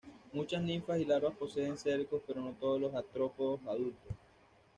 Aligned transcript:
Muchas 0.33 0.63
ninfas 0.63 0.99
y 0.99 1.05
larvas 1.05 1.37
poseen 1.37 1.77
cercos, 1.77 2.23
pero 2.25 2.41
no 2.41 2.53
todos 2.59 2.81
los 2.81 2.95
artrópodos 2.95 3.59
adultos. 3.67 4.15